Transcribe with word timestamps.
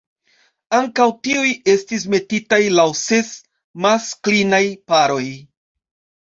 Ankaŭ 0.77 1.05
tiuj 1.27 1.51
estis 1.73 2.05
metitaj 2.13 2.59
laŭ 2.79 2.87
ses 3.03 3.29
maskl-inaj 3.87 4.63
paroj. 4.93 5.23